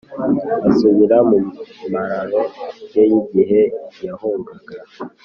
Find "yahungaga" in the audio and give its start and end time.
4.05-4.75